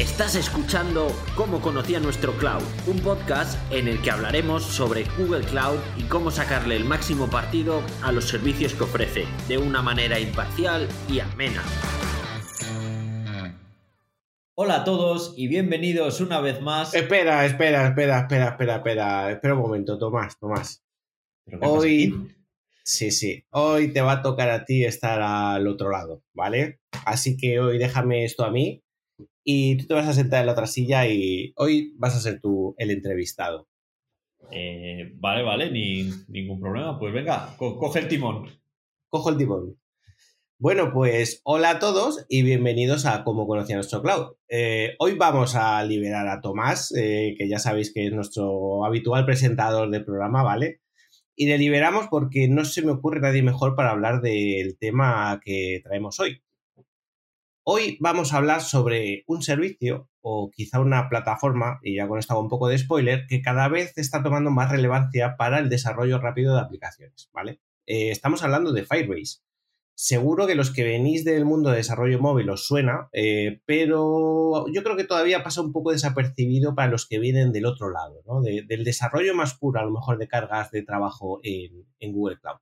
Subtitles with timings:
[0.00, 5.78] Estás escuchando Cómo conocía nuestro cloud, un podcast en el que hablaremos sobre Google Cloud
[5.98, 10.88] y cómo sacarle el máximo partido a los servicios que ofrece, de una manera imparcial
[11.06, 11.62] y amena.
[14.54, 16.94] Hola a todos y bienvenidos una vez más.
[16.94, 20.82] Espera, espera, espera, espera, espera, espera, espera un momento, Tomás, Tomás.
[21.60, 22.34] Hoy,
[22.82, 26.80] sí, sí, hoy te va a tocar a ti estar al otro lado, ¿vale?
[27.04, 28.82] Así que hoy déjame esto a mí
[29.44, 32.40] y tú te vas a sentar en la otra silla y hoy vas a ser
[32.40, 33.68] tú el entrevistado.
[34.50, 36.98] Eh, vale, vale, ni, ningún problema.
[36.98, 38.48] Pues venga, co coge el timón.
[39.08, 39.76] Cojo el timón.
[40.58, 44.34] Bueno, pues hola a todos y bienvenidos a Cómo conocía nuestro cloud.
[44.48, 49.24] Eh, hoy vamos a liberar a Tomás, eh, que ya sabéis que es nuestro habitual
[49.24, 50.82] presentador del programa, ¿vale?
[51.34, 55.80] Y le liberamos porque no se me ocurre nadie mejor para hablar del tema que
[55.82, 56.42] traemos hoy.
[57.72, 62.32] Hoy vamos a hablar sobre un servicio o quizá una plataforma, y ya con esto
[62.32, 66.18] hago un poco de spoiler, que cada vez está tomando más relevancia para el desarrollo
[66.18, 67.60] rápido de aplicaciones, ¿vale?
[67.86, 69.42] Eh, estamos hablando de Firebase.
[69.94, 74.82] Seguro que los que venís del mundo de desarrollo móvil os suena, eh, pero yo
[74.82, 78.42] creo que todavía pasa un poco desapercibido para los que vienen del otro lado, ¿no?
[78.42, 82.58] del desarrollo más puro, a lo mejor, de cargas de trabajo en, en Google Cloud.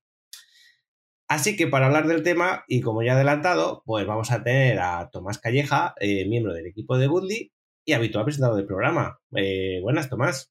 [1.29, 4.81] Así que para hablar del tema, y como ya he adelantado, pues vamos a tener
[4.81, 7.53] a Tomás Calleja, eh, miembro del equipo de Goodly
[7.85, 9.20] y habitual presentador del programa.
[9.37, 10.51] Eh, buenas, Tomás.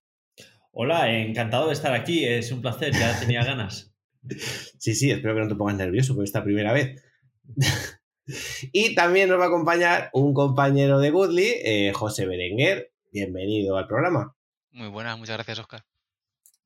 [0.71, 3.91] Hola, encantado de estar aquí, es un placer, ya tenía ganas.
[4.77, 7.03] sí, sí, espero que no te pongas nervioso por esta primera vez.
[8.71, 12.91] y también nos va a acompañar un compañero de Goodly, eh, José Berenguer.
[13.11, 14.35] Bienvenido al programa.
[14.69, 15.83] Muy buenas, muchas gracias, Oscar.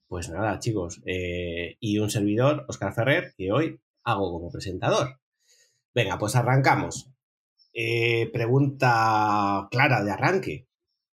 [0.08, 1.02] Pues nada, chicos.
[1.06, 5.19] y un servidor, Oscar Ferrer, que hoy hago como presentador.
[5.94, 7.09] Venga, pues arrancamos.
[7.73, 10.67] Eh, pregunta clara de arranque.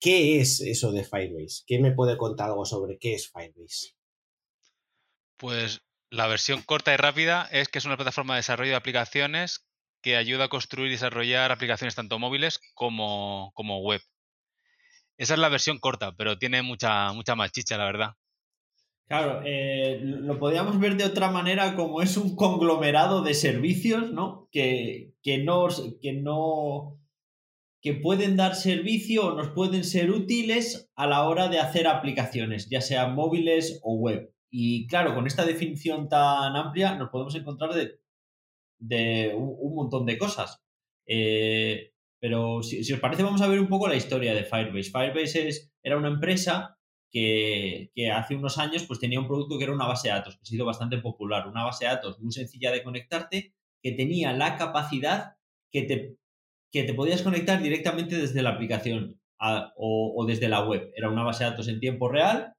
[0.00, 1.62] ¿Qué es eso de Firebase?
[1.66, 3.94] ¿Quién me puede contar algo sobre qué es Firebase?
[5.37, 9.66] Pues la versión corta y rápida es que es una plataforma de desarrollo de aplicaciones
[10.03, 14.03] que ayuda a construir y desarrollar aplicaciones tanto móviles como, como web.
[15.16, 18.10] Esa es la versión corta, pero tiene mucha, mucha la verdad.
[19.09, 24.49] Claro, eh, lo podríamos ver de otra manera como es un conglomerado de servicios, ¿no?
[24.51, 25.69] Que, que, no,
[26.01, 26.99] que no.
[27.83, 32.71] que pueden dar servicio o nos pueden ser útiles a la hora de hacer aplicaciones,
[32.71, 34.33] ya sean móviles o web.
[34.51, 38.01] Y claro, con esta definición tan amplia nos podemos encontrar de,
[38.79, 40.63] de un, montón de cosas.
[41.07, 44.91] Eh, pero si, si, os parece, vamos a ver un poco la historia de Firebase.
[44.91, 46.79] Firebase es, era una empresa
[47.12, 50.43] que, hace unos años pues tenía un producto que era una base de datos, que
[50.43, 54.56] ha sido bastante popular, una base de datos muy sencilla de conectarte, que tenía la
[54.56, 55.37] capacidad
[55.71, 56.17] que te,
[56.71, 59.21] que te podías conectar directamente desde la aplicación
[59.77, 60.91] o, desde la web.
[60.97, 62.55] Era una base de datos en tiempo real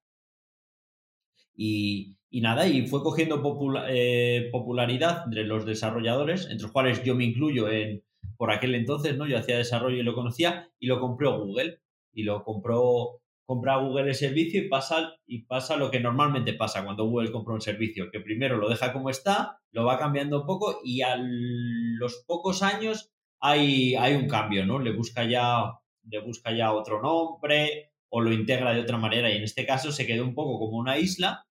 [1.55, 3.41] y, nada, y fue cogiendo
[3.87, 8.03] eh, popularidad entre los desarrolladores, entre los cuales yo me incluyo en,
[8.37, 9.27] por aquel entonces, ¿no?
[9.27, 11.79] Yo hacía desarrollo y lo conocía, y lo compró Google.
[12.15, 16.83] Y lo compró compra Google el servicio y pasa, y pasa lo que normalmente pasa
[16.83, 20.47] cuando Google compra un servicio, que primero lo deja como está, lo va cambiando un
[20.47, 24.79] poco y a los pocos años hay, hay un cambio, ¿no?
[24.79, 29.37] Le busca, ya, le busca ya otro nombre o lo integra de otra manera y
[29.37, 31.45] en este caso se quedó un poco como una isla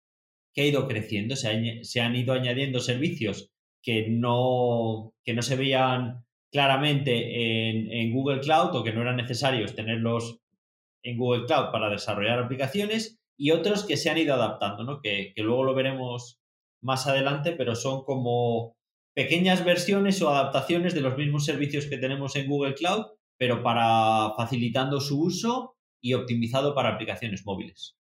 [0.53, 3.51] que ha ido creciendo, se, se han ido añadiendo servicios
[3.83, 9.17] que no, que no se veían claramente en, en Google Cloud o que no eran
[9.17, 10.41] necesarios tenerlos
[11.03, 15.01] en Google Cloud para desarrollar aplicaciones y otros que se han ido adaptando, ¿no?
[15.01, 16.41] que, luego lo veremos
[16.83, 18.77] más adelante, pero son como
[19.15, 23.07] pequeñas versiones o adaptaciones de los mismos servicios que tenemos en Google Cloud,
[23.37, 27.97] pero para facilitando su uso y optimizado para aplicaciones móviles.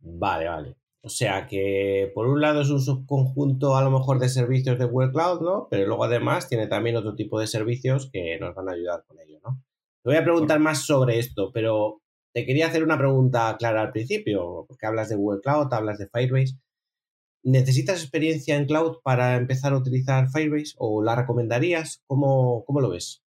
[0.00, 0.76] Vale, vale.
[1.02, 4.84] O sea que por un lado es un subconjunto a lo mejor de servicios de
[4.84, 5.68] Google Cloud, ¿no?
[5.70, 9.18] Pero luego además tiene también otro tipo de servicios que nos van a ayudar con
[9.18, 9.62] ello, ¿no?
[10.02, 12.00] Te voy a preguntar más sobre esto, pero
[12.32, 16.08] te quería hacer una pregunta clara al principio, porque hablas de Google Cloud, hablas de
[16.08, 16.56] Firebase.
[17.42, 22.02] ¿Necesitas experiencia en cloud para empezar a utilizar Firebase o la recomendarías?
[22.06, 23.22] ¿Cómo, cómo lo ves?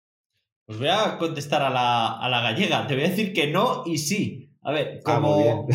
[0.66, 2.86] Os voy a contestar a la, gallega.
[2.86, 4.50] Te voy a decir que no y sí.
[4.62, 5.66] A ver, Ah, como,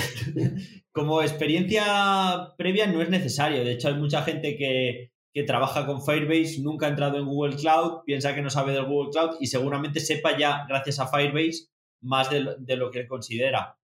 [0.91, 3.63] como experiencia previa no es necesario.
[3.63, 7.55] De hecho, hay mucha gente que, que trabaja con Firebase, nunca ha entrado en Google
[7.57, 11.67] Cloud, piensa que no sabe del Google Cloud y seguramente sepa ya, gracias a Firebase,
[12.01, 13.77] más de, lo- que él considera.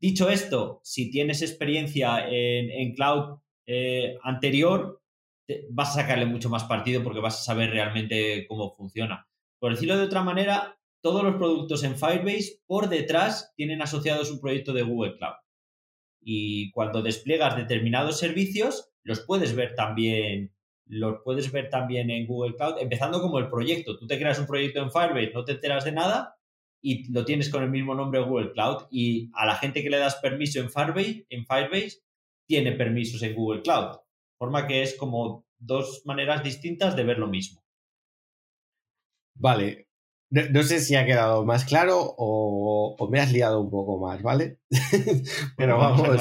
[0.00, 5.02] Dicho esto, si tienes experiencia en, en cloud eh, anterior,
[5.48, 9.26] te- vas a sacarle mucho más partido porque vas a saber realmente cómo funciona.
[9.58, 14.40] Por decirlo de otra manera, todos los productos en Firebase por detrás tienen asociados un
[14.40, 15.34] proyecto de Google Cloud.
[16.22, 20.53] Y cuando despliegas determinados servicios, los puedes ver también,
[20.86, 23.98] los puedes ver también en Google Cloud, empezando como el proyecto.
[23.98, 26.36] Tú te creas un proyecto en Firebase, no te enteras de nada
[26.82, 28.86] y lo tienes con el mismo nombre Google Cloud.
[28.90, 32.02] Y a la gente que le das permiso en Firebase, en Firebase
[32.46, 33.92] tiene permisos en Google Cloud.
[33.92, 37.62] De forma que es como dos maneras distintas de ver lo mismo.
[39.34, 39.88] Vale.
[40.30, 43.98] No, no sé si ha quedado más claro o, o me has liado un poco
[43.98, 44.58] más, ¿vale?
[45.56, 46.18] Pero Vamos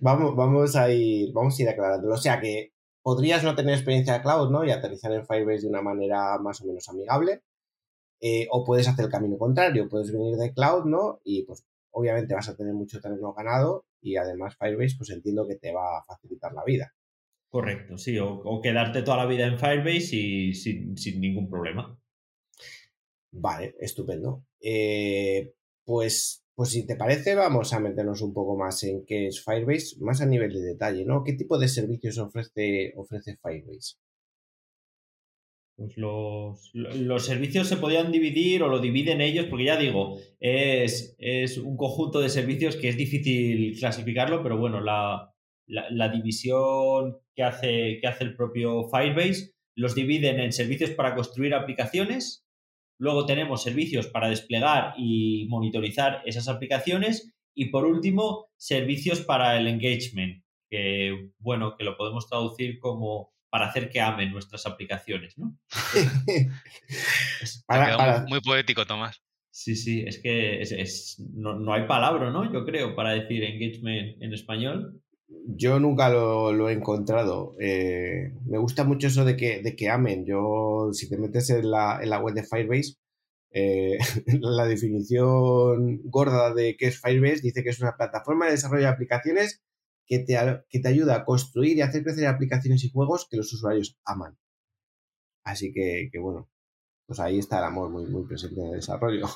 [0.00, 2.14] vamos, vamos a ir, vamos a ir aclarándolo.
[2.14, 4.64] O sea que podrías no tener experiencia de cloud, ¿no?
[4.64, 7.42] Y aterrizar en Firebase de una manera más o menos amigable.
[8.20, 11.20] Eh, o puedes hacer el camino contrario, puedes venir de cloud, ¿no?
[11.24, 15.56] Y pues obviamente vas a tener mucho terreno ganado y además Firebase pues entiendo que
[15.56, 16.94] te va a facilitar la vida.
[17.48, 21.98] Correcto, sí, o, o quedarte toda la vida en Firebase y sin, sin ningún problema.
[23.32, 24.44] Vale, estupendo.
[24.60, 25.54] Eh,
[25.84, 29.96] pues, pues si te parece, vamos a meternos un poco más en qué es Firebase,
[30.00, 31.24] más a nivel de detalle, ¿no?
[31.24, 33.96] ¿Qué tipo de servicios ofrece, ofrece Firebase?
[35.74, 41.16] Pues los, los servicios se podían dividir o lo dividen ellos, porque ya digo, es,
[41.18, 45.34] es un conjunto de servicios que es difícil clasificarlo, pero bueno, la,
[45.66, 51.14] la, la división que hace, que hace el propio Firebase los dividen en servicios para
[51.14, 52.44] construir aplicaciones,
[53.00, 59.66] luego tenemos servicios para desplegar y monitorizar esas aplicaciones y por último, servicios para el
[59.66, 65.58] engagement, que bueno, que lo podemos traducir como para hacer que amen nuestras aplicaciones, ¿no?
[66.26, 66.46] Te
[67.66, 69.20] Para- queda para- muy, muy poético, Tomás.
[69.52, 72.50] Sí, sí, es que es, es- no, no hay palabra, ¿no?
[72.52, 75.02] Yo creo, para decir engagement en español.
[75.46, 77.54] Yo nunca lo, lo he encontrado.
[77.60, 80.24] Eh, me gusta mucho eso de que, de que amen.
[80.24, 82.96] Yo, si te metes en la, en la web de Firebase,
[83.52, 83.98] eh,
[84.40, 88.88] la definición gorda de qué es Firebase dice que es una plataforma de desarrollo de
[88.88, 89.62] aplicaciones
[90.06, 90.36] que te,
[90.68, 94.36] que te ayuda a construir y hacer crecer aplicaciones y juegos que los usuarios aman.
[95.44, 96.48] Así que, que bueno,
[97.06, 99.26] pues ahí está el amor muy, muy presente en el desarrollo.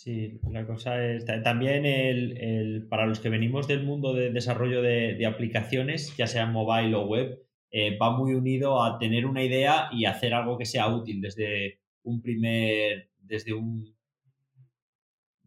[0.00, 1.24] Sí, la cosa es.
[1.24, 6.14] ta- También el, el- para los que venimos del mundo de desarrollo de, de aplicaciones,
[6.16, 10.34] ya sea mobile o web, eh, va muy unido a tener una idea y hacer
[10.34, 13.10] algo que sea útil desde un primer.
[13.18, 13.94] desde un.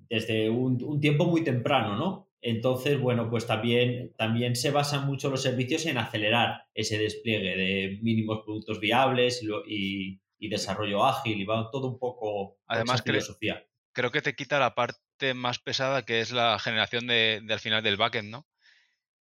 [0.09, 2.27] desde un, un tiempo muy temprano, ¿no?
[2.41, 7.99] Entonces, bueno, pues también, también se basan mucho los servicios en acelerar ese despliegue de
[8.01, 13.03] mínimos productos viables y, y- y desarrollo ágil y va todo un poco Además, esa
[13.03, 13.63] filosofía.
[13.93, 17.83] Creo que te quita la parte más pesada que es la generación de, al final
[17.83, 18.47] del backend, ¿no?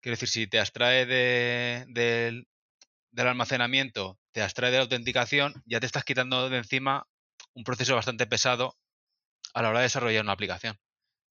[0.01, 2.49] Quiero decir, si te abstrae de- del,
[3.29, 7.09] almacenamiento, te abstrae de la autenticación, ya te estás quitando de encima
[7.55, 8.77] un proceso bastante pesado
[9.55, 10.79] a la hora de desarrollar una aplicación,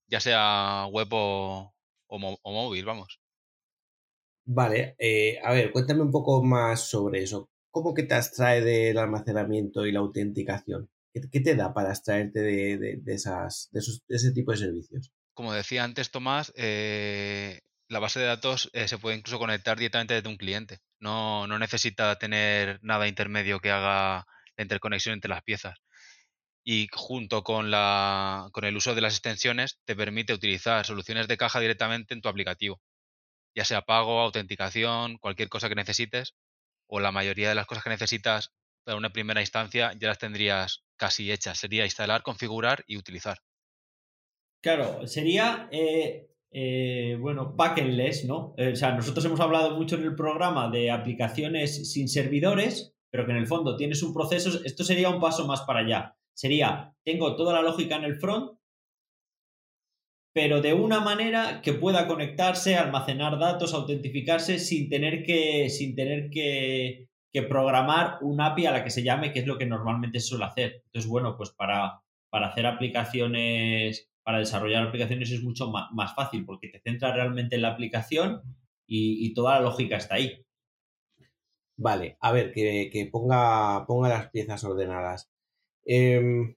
[0.08, 1.74] ya sea web o,
[2.08, 2.20] o
[2.54, 3.22] móvil, vamos.
[4.58, 7.50] Vale, eh, a ver, cuéntame un poco más sobre eso.
[7.72, 10.90] ¿Cómo que te abstrae del almacenamiento y la autenticación?
[11.14, 15.12] ¿Qué, te da para abstraerte de, de- esas, de ese tipo de servicios?
[15.34, 20.14] Como decía antes Tomás, eh, la base de datos eh, se puede incluso conectar directamente
[20.14, 20.80] desde un cliente.
[21.00, 24.26] No, no necesita tener nada intermedio que haga
[24.58, 25.80] la interconexión entre las piezas.
[26.64, 31.38] Y junto con, la, con el uso de las extensiones te permite utilizar soluciones de
[31.38, 32.82] caja directamente en tu aplicativo.
[33.56, 36.36] Ya sea pago, autenticación, cualquier cosa que necesites,
[36.88, 38.52] o la mayoría de las cosas que necesitas
[38.84, 41.58] para una primera instancia ya las tendrías casi hechas.
[41.58, 43.38] Sería instalar, configurar y utilizar.
[44.62, 48.54] Claro, sería, eh, eh, bueno, backenless, ¿no?
[48.58, 53.26] Eh, o sea, nosotros hemos hablado mucho en el programa de aplicaciones sin servidores, pero
[53.26, 56.16] que en el fondo tienes un proceso, esto sería un paso más para allá.
[56.34, 58.60] Sería, tengo toda la lógica en el front,
[60.34, 66.30] pero de una manera que pueda conectarse, almacenar datos, autentificarse sin tener que, sin tener
[66.30, 70.20] que, que programar un API a la que se llame, que es lo que normalmente
[70.20, 70.82] se suele hacer.
[70.86, 76.46] Entonces, bueno, pues para, para hacer aplicaciones, para desarrollar aplicaciones es mucho ma- más, fácil
[76.46, 78.42] porque te centras realmente en la aplicación
[78.88, 80.44] y, toda la lógica está ahí.
[81.78, 85.30] Vale, a ver, que, que ponga, ponga las piezas ordenadas.
[85.86, 86.56] Em,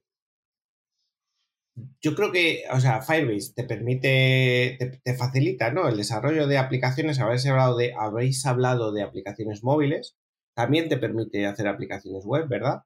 [2.01, 5.87] yo creo que, o sea, Firebase te permite, te, facilita, ¿no?
[5.87, 10.15] El desarrollo de aplicaciones, habéis hablado de, habéis hablado de aplicaciones móviles,
[10.53, 12.83] también te permite hacer aplicaciones web, ¿verdad?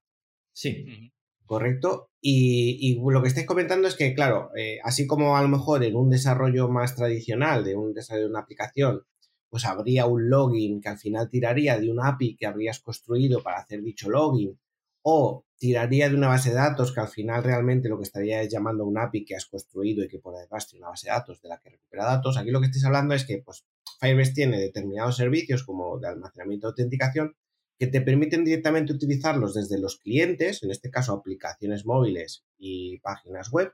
[0.53, 1.11] Sí.
[1.45, 2.09] Correcto.
[2.21, 5.95] Y, lo que estáis comentando es que, claro, eh, así como a lo mejor en
[5.95, 9.03] un desarrollo más tradicional de un desarrollo de una aplicación,
[9.49, 13.59] pues habría un login que al final tiraría de una API que habrías construido para
[13.59, 14.59] hacer dicho login,
[15.03, 18.49] o tiraría de una base de datos que al final realmente lo que estaría es
[18.49, 21.13] llamando a una API que has construido y que por detrás tiene una base de
[21.13, 22.37] datos de la que recupera datos.
[22.37, 23.65] Aquí lo que estáis hablando es que pues,
[24.01, 27.35] Firebase tiene determinados servicios como de almacenamiento de autenticación
[27.79, 33.51] que te permiten directamente utilizarlos desde los clientes, en este caso aplicaciones móviles y páginas
[33.51, 33.73] web,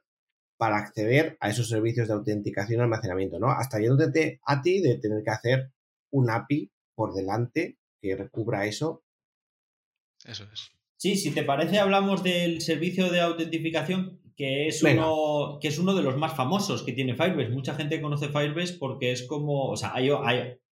[0.57, 3.49] para acceder a esos servicios de autenticación y almacenamiento, ¿no?
[3.51, 5.71] Hasta yéndote a ti de tener que hacer
[6.11, 9.03] un API por delante que recubra eso.
[10.25, 10.71] Eso es.
[10.97, 15.93] Sí, si te parece, hablamos del servicio de autentificación, que es, uno, que es uno
[15.95, 17.49] de los más famosos que tiene Firebase.
[17.49, 19.93] Mucha gente conoce Firebase porque es como, o sea,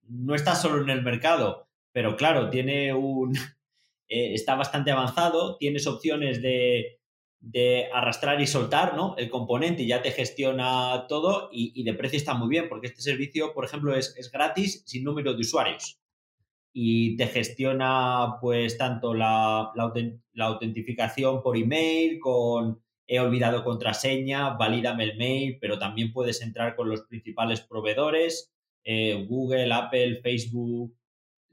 [0.08, 3.34] no está solo en el mercado, pero claro, tiene un,
[4.08, 6.96] eh, está bastante avanzado, tienes opciones de,
[7.94, 9.16] arrastrar y soltar, ¿no?
[9.16, 13.00] El componente y ya te gestiona todo y, de precio está muy bien, porque este
[13.00, 16.00] servicio, por ejemplo, es, es gratis sin número de usuarios
[16.72, 25.02] y te gestiona pues tanto la, la, autentificación por email con he olvidado contraseña, valídame
[25.02, 28.52] el mail, pero también puedes entrar con los principales proveedores,
[28.84, 30.94] eh, Google, Apple, Facebook,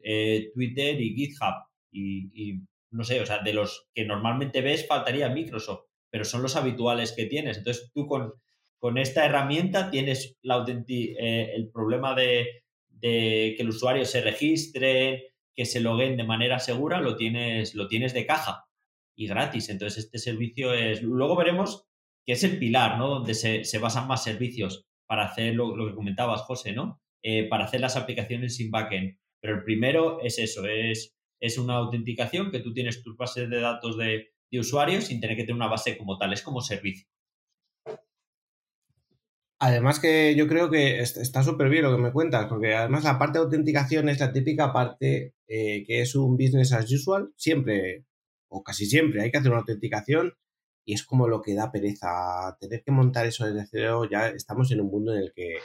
[0.03, 1.55] eh, Twitter y GitHub.
[1.91, 2.59] Y,
[2.91, 7.13] no sé, o sea, de los que normalmente ves faltaría Microsoft, pero son los habituales
[7.13, 7.57] que tienes.
[7.57, 8.33] Entonces tú con,
[8.79, 12.63] con esta herramienta tienes la eh, el problema de
[13.01, 18.13] que el usuario se registre, que se loguen de manera segura, lo tienes, lo tienes
[18.13, 18.67] de caja
[19.15, 19.69] y gratis.
[19.69, 21.01] Entonces, este servicio es.
[21.01, 21.87] Luego veremos
[22.25, 23.09] que es el pilar, ¿no?
[23.09, 27.01] Donde se, basan más servicios para hacer lo, que comentabas, José, ¿no?
[27.23, 29.17] Eh, para hacer las aplicaciones sin backend.
[29.41, 33.59] Pero el primero es eso, es, es una autenticación que tú tienes tus bases de
[33.59, 37.07] datos de, de usuarios sin tener que tener una base como tal, es como servicio.
[39.59, 43.17] Además que yo creo que está súper bien lo que me cuentas, porque además la
[43.17, 48.05] parte de autenticación es la típica parte eh, que es un business as usual, siempre
[48.49, 50.33] o casi siempre hay que hacer una autenticación
[50.85, 52.55] y es como lo que da pereza.
[52.59, 55.57] Tener que montar eso desde cero, ya estamos en un mundo en el que,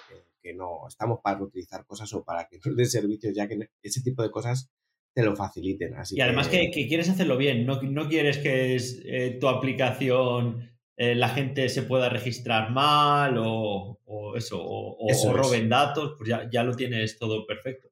[0.55, 4.23] no estamos para utilizar cosas o para que nos den servicios, ya que ese tipo
[4.23, 4.71] de cosas
[5.15, 5.95] te lo faciliten.
[5.95, 10.73] Así y además que, quieres hacerlo bien, no, no quieres que es, eh, tu aplicación
[10.97, 13.99] eh, la gente se pueda registrar mal o,
[14.37, 17.89] eso, o, roben datos, pues ya, lo tienes todo perfecto.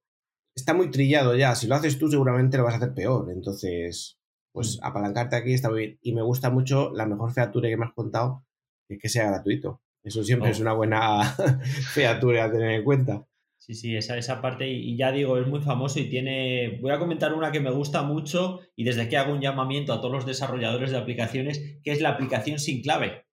[0.54, 4.18] Está muy trillado ya, si lo haces tú seguramente lo vas a hacer peor, entonces,
[4.52, 4.84] pues mm.
[4.84, 5.98] apalancarte aquí está muy bien.
[6.02, 8.44] Y me gusta mucho la mejor featura que me has contado,
[8.86, 9.80] que es que sea gratuito.
[10.02, 10.52] Eso siempre oh.
[10.52, 11.22] es una buena
[11.92, 13.26] featura a tener en cuenta.
[13.58, 16.78] Sí, sí, esa, esa parte, y, ya digo, es muy famoso y tiene.
[16.80, 20.00] Voy a comentar una que me gusta mucho y desde aquí hago un llamamiento a
[20.00, 23.26] todos los desarrolladores de aplicaciones, que es la aplicación sin clave,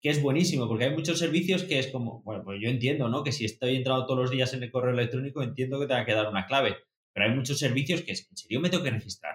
[0.00, 3.24] que es buenísimo, porque hay muchos servicios que es como, bueno, pues yo entiendo, ¿no?
[3.24, 6.00] Que si estoy entrando todos los días en el correo electrónico, entiendo que te va
[6.00, 6.76] a quedar una clave,
[7.12, 9.34] pero hay muchos servicios que es, en serio me tengo que registrar.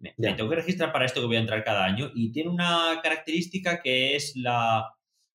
[0.00, 2.50] Me, me tengo que registrar para esto que voy a entrar cada año y tiene
[2.50, 4.94] una característica que es la,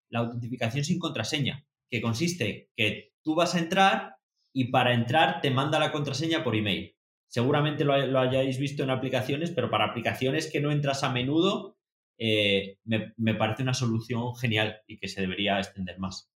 [0.10, 4.16] la autentificación sin contraseña, que consiste que tú vas a entrar
[4.54, 6.96] y para entrar te manda la contraseña por email.
[7.28, 11.78] Seguramente lo, hayáis visto en aplicaciones, pero para aplicaciones que no entras a menudo,
[12.18, 16.32] eh, me, parece una solución genial y que se debería extender más.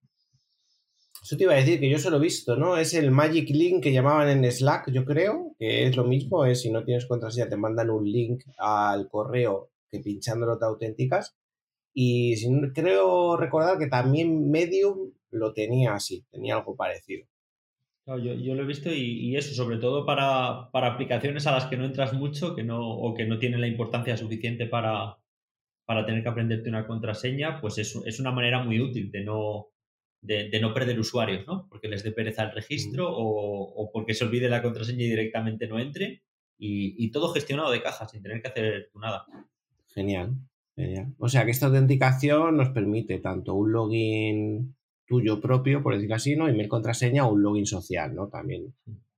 [1.22, 2.76] Eso te iba a decir que yo solo he visto, ¿no?
[2.76, 6.62] Es el Magic Link que llamaban en Slack, yo creo, que es lo mismo, es
[6.62, 11.36] si no tienes contraseña te mandan un link al correo que pinchándolo te auténticas.
[11.92, 12.36] Y
[12.72, 17.26] creo recordar que también Medium lo tenía así, tenía algo parecido.
[18.06, 22.12] yo, lo he visto y, eso, sobre todo para, aplicaciones a las que no entras
[22.12, 25.18] mucho que no, o que no tienen la importancia suficiente para,
[25.84, 29.68] para tener que aprenderte una contraseña, pues es, es una manera muy útil de no,
[30.20, 31.66] de, no perder usuarios, ¿no?
[31.68, 35.78] Porque les dé pereza el registro o, porque se olvide la contraseña y directamente no
[35.78, 36.22] entre.
[36.58, 39.24] Y, y, todo gestionado de caja, sin tener que hacer nada.
[39.94, 40.36] Genial,
[40.76, 41.14] genial.
[41.18, 46.36] O sea que esta autenticación nos permite tanto un login tuyo propio, por decirlo así,
[46.36, 46.48] ¿no?
[46.48, 48.28] Email contraseña o un login social, ¿no?
[48.28, 48.74] También,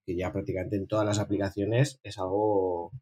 [0.06, 2.92] que ya prácticamente en todas las aplicaciones es algo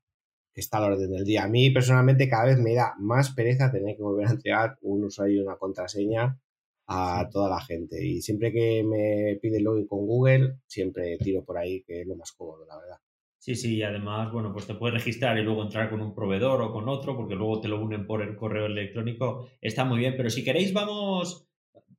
[0.53, 1.45] que está a la orden del día.
[1.45, 5.05] A mí personalmente cada vez me da más pereza tener que volver a entregar un
[5.05, 6.41] usuario y una contraseña
[6.89, 8.05] a toda la gente.
[8.05, 12.17] Y siempre que me pide login con Google, siempre tiro por ahí, que es lo
[12.17, 12.97] más cómodo, la verdad.
[13.41, 16.61] Sí, sí, y además, bueno, pues te puedes registrar y luego entrar con un proveedor
[16.61, 19.49] o con otro, porque luego te lo unen por el correo electrónico.
[19.63, 21.49] Está muy bien, pero si queréis, vamos,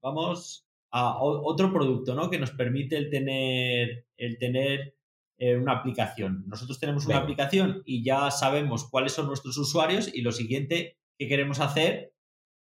[0.02, 2.30] vamos a otro producto, ¿no?
[2.30, 4.96] Que nos permite el tener, el tener
[5.40, 6.44] eh, una aplicación.
[6.46, 11.28] Nosotros tenemos una aplicación y ya sabemos cuáles son nuestros usuarios y lo siguiente que
[11.28, 12.14] queremos hacer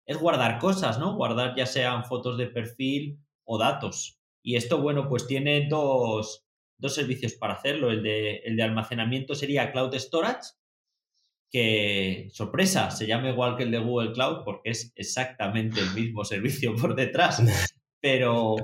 [0.07, 1.17] es guardar cosas, ¿no?
[1.17, 4.19] Guardar ya sean fotos de perfil o datos.
[4.43, 6.47] Y esto, bueno, pues tiene dos,
[6.81, 7.91] dos servicios para hacerlo.
[7.91, 10.53] El de, el de almacenamiento sería Cloud Storage,
[11.51, 16.25] que, sorpresa, se llama igual que el de Google Cloud porque es exactamente el mismo
[16.25, 17.43] servicio por detrás,
[18.01, 18.55] pero,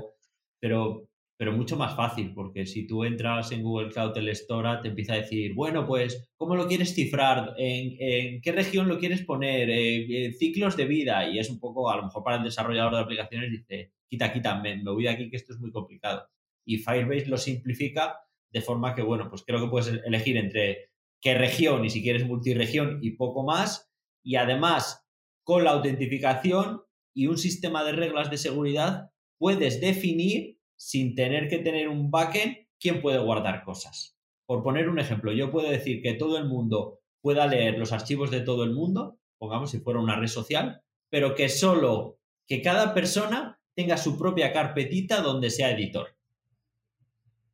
[0.59, 4.87] pero, pero mucho más fácil, porque si tú entras en Google Cloud el Storage, te
[4.87, 7.53] empieza a decir, bueno, pues, ¿cómo lo quieres cifrar?
[7.57, 9.69] ¿En, qué región lo quieres poner?
[9.69, 11.29] ¿En, ciclos de vida?
[11.29, 14.61] Y es un poco, a lo mejor para el desarrollador de aplicaciones, dice, quita, quita,
[14.61, 16.25] me, me voy de aquí que esto es muy complicado
[16.67, 18.19] y Firebase lo simplifica
[18.51, 22.25] de forma que, bueno, pues creo que puedes elegir entre qué región y si quieres
[22.25, 23.89] multiregión y poco más.
[24.21, 25.07] Y además,
[25.43, 26.81] con la autentificación
[27.15, 32.57] y un sistema de reglas de seguridad, puedes definir, sin tener que tener un backend,
[32.79, 34.17] quién puede guardar cosas.
[34.45, 38.29] Por poner un ejemplo, yo puedo decir que todo el mundo pueda leer los archivos
[38.29, 42.93] de todo el mundo, pongamos si fuera una red social, pero que solo que cada
[42.93, 46.16] persona tenga su propia carpetita donde sea editor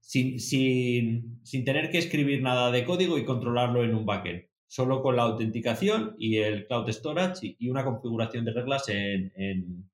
[0.04, 5.16] sin, sin, tener que escribir nada de código y controlarlo en un backend, solo con
[5.16, 9.90] la autenticación y el cloud storage y, una configuración de reglas en, en,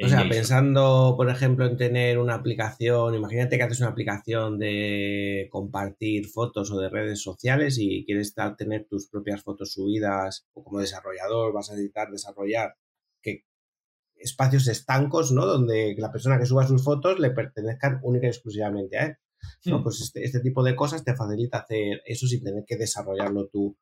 [0.00, 5.48] o sea, pensando, por ejemplo, en tener una aplicación, imagínate que haces una aplicación de
[5.50, 10.80] compartir fotos o de redes sociales y quieres tener tus propias fotos subidas o como
[10.80, 12.74] desarrollador vas a necesitar desarrollar
[13.20, 13.44] que
[14.16, 15.46] espacios estancos, ¿no?
[15.46, 19.16] Donde la persona que suba sus fotos le pertenezcan única y exclusivamente a él.
[19.66, 19.78] ¿No?
[19.78, 19.82] Hmm.
[19.82, 23.76] Pues este, este, tipo de cosas te facilita hacer eso sin tener que desarrollarlo tú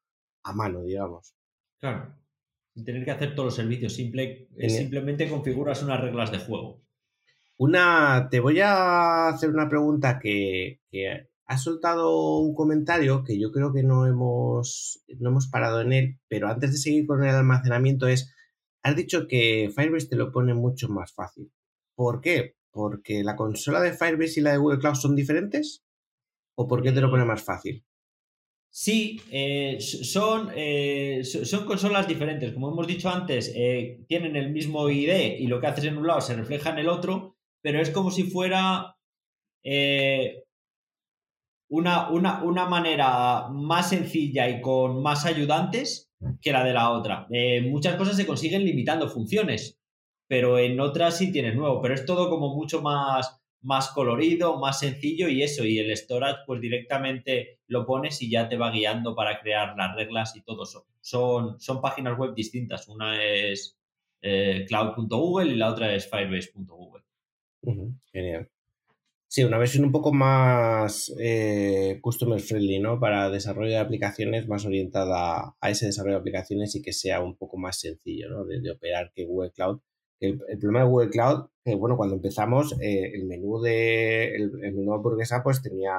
[0.45, 1.35] a mano, digamos.
[1.79, 2.15] Claro.
[2.75, 3.95] Sin tener que hacer todos los servicios.
[3.95, 6.83] Simple, simplemente configuras unas reglas de juego.
[7.57, 13.51] Una, te voy a hacer una pregunta que, que has soltado un comentario que yo
[13.51, 17.35] creo que no hemos, no hemos parado en él, pero antes de seguir con el
[17.35, 18.33] almacenamiento es,
[18.85, 21.51] has dicho que Firebase te lo pone mucho más fácil.
[21.97, 22.55] ¿Por qué?
[22.73, 25.83] ¿Porque la consola de Firebase y la de Google Cloud son diferentes?
[26.57, 27.85] ¿O por qué te lo pone más fácil?
[28.73, 32.53] Sí, eh, son, eh, son consolas diferentes.
[32.53, 36.07] Como hemos dicho antes, eh, tienen el mismo ID y lo que haces en un
[36.07, 38.97] lado se refleja en el otro, pero es como si fuera
[41.69, 47.27] una, una, una, manera más sencilla y con más ayudantes que la de la otra.
[47.65, 49.80] muchas cosas se consiguen limitando funciones
[50.31, 54.79] pero en otras sí tienes nuevo, pero es todo como mucho más, más colorido, más
[54.79, 59.17] sencillo y eso, y el storage pues directamente lo pones y ya te va guiando
[59.17, 60.87] para crear las reglas y todo eso.
[61.01, 63.77] Son, son páginas web distintas, una es
[64.23, 67.03] eh, cloud.google y la otra es firebase.google.
[68.13, 68.49] genial.
[69.27, 73.01] Sí, una versión un poco más eh, customer friendly, ¿no?
[73.01, 77.37] Para desarrollo de aplicaciones, más orientada a ese desarrollo de aplicaciones y que sea un
[77.37, 78.45] poco más sencillo, ¿no?
[78.45, 79.81] de operar que Google Cloud
[80.21, 84.93] el, problema de Google Cloud, que bueno, cuando empezamos, eh, el menú de el, menú
[84.93, 85.93] hamburguesa pues tenía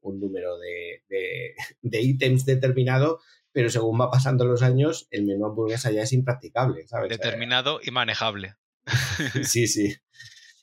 [0.00, 1.02] un número de,
[1.82, 3.20] de, ítems determinado,
[3.52, 7.10] pero según va pasando los años, el menú hamburguesa ya es impracticable, ¿sabes?
[7.10, 8.54] Determinado y manejable.
[9.44, 9.94] sí, sí,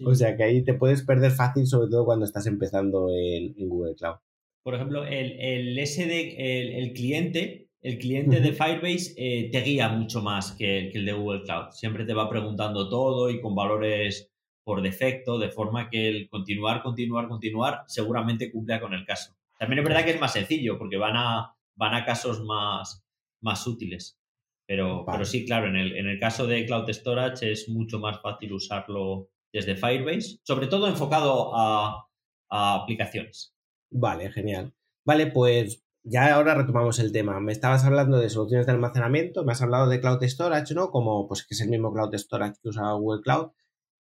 [0.04, 3.96] O sea que ahí te puedes perder fácil, sobre todo cuando estás empezando en, Google
[3.96, 4.18] Cloud.
[4.64, 10.22] Por ejemplo, el, el SD, el cliente, el cliente de Firebase eh, te guía mucho
[10.22, 11.72] más que, el de Google Cloud.
[11.72, 14.30] Siempre te va preguntando todo y con valores
[14.66, 19.38] por defecto, de forma que el continuar, continuar, continuar seguramente cumpla con el caso.
[19.58, 23.06] También es verdad que es más sencillo porque van a, van a casos más,
[23.40, 24.20] más útiles.
[24.66, 28.22] Pero, pero sí, claro, en el, en el caso de Cloud Storage es mucho más
[28.22, 32.06] fácil usarlo desde Firebase, sobre todo enfocado a,
[32.50, 33.56] a aplicaciones.
[33.90, 34.74] Vale, genial.
[35.06, 37.40] Vale, pues ya ahora retomamos el tema.
[37.40, 40.90] Me estabas hablando de soluciones de almacenamiento, me has hablado de Cloud Storage, ¿no?
[40.90, 43.52] Como pues que es el mismo Cloud Storage que usa Google Cloud.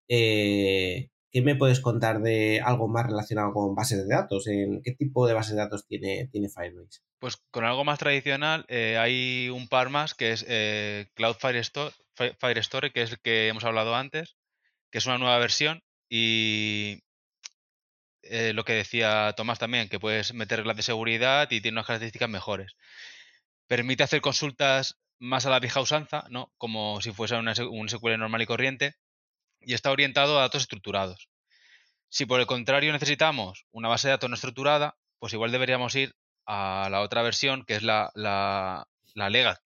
[0.07, 4.47] Eh, ¿Qué me puedes contar de algo más relacionado con bases de datos?
[4.47, 7.01] ¿En qué tipo de bases de datos tiene, tiene Firebase?
[7.19, 11.93] Pues con algo más tradicional eh, hay un par más que es eh, Cloud Firestore,
[12.39, 14.37] Firestore, que es el que hemos hablado antes,
[14.91, 17.01] que es una nueva versión y
[18.23, 21.87] eh, lo que decía Tomás también, que puedes meter reglas de seguridad y tiene unas
[21.87, 22.75] características mejores.
[23.67, 26.53] Permite hacer consultas más a la vieja usanza, ¿no?
[26.57, 28.95] Como si fuese un SQL normal y corriente,
[29.61, 31.29] y está orientado a datos estructurados.
[32.09, 36.15] Si por el contrario necesitamos una base de datos no estructurada, pues igual deberíamos ir
[36.45, 39.61] a la otra versión, que es la, la, la,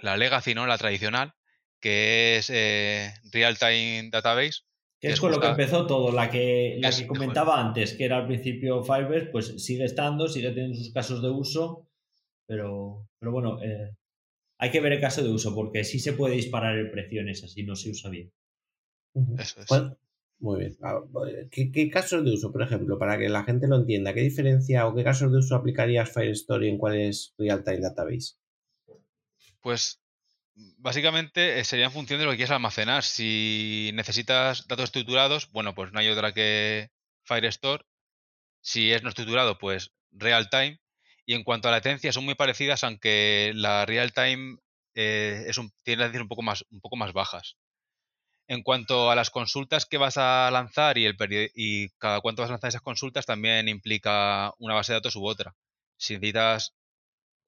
[0.00, 0.66] la Legacy, ¿no?
[0.66, 1.32] La tradicional,
[1.80, 4.62] que es eh, Real Time Database.
[5.06, 8.18] Que es con lo que empezó todo, la que, la que comentaba antes, que era
[8.18, 11.86] al principio Firebase, pues sigue estando, sigue teniendo sus casos de uso,
[12.46, 13.94] pero, pero bueno, eh,
[14.58, 17.28] hay que ver el caso de uso, porque sí se puede disparar el precio en
[17.28, 18.32] esa, si no se usa bien.
[19.38, 19.68] Eso es.
[20.38, 20.76] Muy bien.
[20.82, 21.00] Ah,
[21.50, 24.12] ¿Qué, casos de uso, por ejemplo, para que la gente lo entienda?
[24.12, 28.34] ¿Qué diferencia o qué casos de uso aplicarías Firestore y en cuál es Real-Time Database?
[29.62, 29.98] Pues
[30.78, 33.02] básicamente eh, sería en función de lo que quieras almacenar.
[33.04, 36.90] Si necesitas datos estructurados, bueno, pues no hay otra que
[37.24, 37.84] Firestore.
[38.60, 40.80] Si es no estructurado, pues Real-Time.
[41.26, 44.58] Y en cuanto a latencia, son muy parecidas, aunque la Real-Time
[44.94, 47.56] eh, es un, tiene latencias un poco más, un poco más bajas.
[48.48, 51.16] En cuanto a las consultas que vas a lanzar y, el
[51.54, 55.26] y cada cuánto vas a lanzar esas consultas, también implica una base de datos u
[55.26, 55.56] otra.
[55.98, 56.74] Si necesitas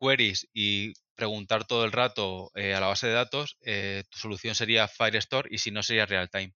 [0.01, 4.55] queries y preguntar todo el rato eh, a la base de datos, eh, tu solución
[4.55, 6.55] sería Firestore y si no sería real time.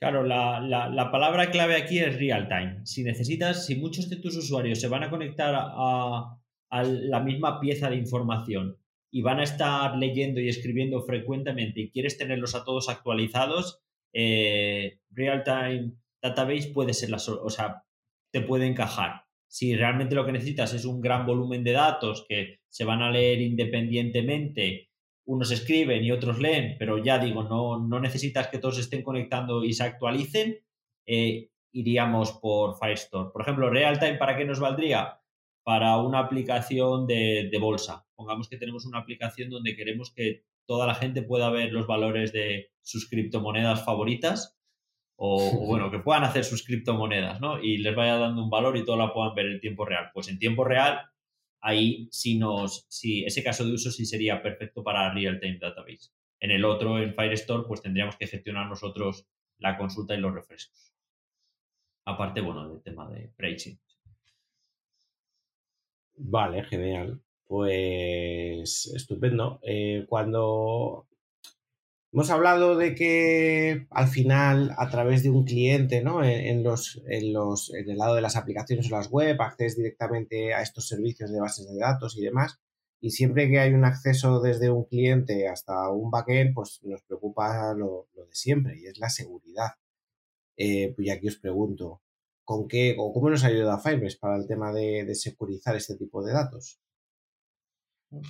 [0.00, 2.80] Claro, la, la, palabra clave aquí es real time.
[2.84, 7.60] Si necesitas, si muchos de tus usuarios se van a conectar a, a la misma
[7.60, 8.78] pieza de información
[9.12, 13.82] y van a estar leyendo y escribiendo frecuentemente y quieres tenerlos a todos actualizados,
[14.12, 17.84] eh, Real Time Database puede ser la, o sea,
[18.32, 19.21] te puede encajar.
[19.52, 23.10] Si realmente lo que necesitas es un gran volumen de datos que se van a
[23.10, 24.88] leer independientemente,
[25.26, 29.62] unos escriben y otros leen, pero ya digo, no, no necesitas que todos estén conectando
[29.62, 30.58] y se actualicen,
[31.06, 33.30] eh, iríamos por Firestore.
[33.30, 35.20] Por ejemplo, Real Time, ¿para qué nos valdría?
[35.62, 40.86] Para una aplicación de, de bolsa pongamos que tenemos una aplicación donde queremos que toda
[40.86, 44.56] la gente pueda ver los valores de sus criptomonedas favoritas
[45.24, 47.62] o, bueno, que puedan hacer sus criptomonedas, ¿no?
[47.62, 50.10] Y les vaya dando un valor y todo la puedan ver en tiempo real.
[50.12, 51.00] Pues en tiempo real,
[51.60, 56.10] ahí sí nos, sí, ese caso de uso sí sería perfecto para Real Time Database.
[56.40, 60.92] En el otro, en Firestore, pues tendríamos que gestionar nosotros la consulta y los refrescos.
[62.04, 63.78] Aparte, bueno, del tema de pricing.
[66.16, 67.22] Vale, genial.
[67.46, 69.60] Pues estupendo.
[69.62, 71.06] Eh, cuando
[72.12, 76.22] hemos hablado de que al final, a través de un cliente, ¿no?
[76.24, 80.54] En, los, en, los, en el lado de las aplicaciones o las web, accedes directamente
[80.54, 82.60] a estos servicios de bases de datos y demás.
[83.00, 87.74] Y siempre que hay un acceso desde un cliente hasta un backend, pues nos preocupa
[87.74, 89.70] lo, de siempre y es la seguridad.
[90.56, 92.02] Eh, pues aquí os pregunto,
[92.44, 96.22] ¿con qué o cómo nos ayuda Firebase para el tema de, de securizar este tipo
[96.24, 96.81] de datos?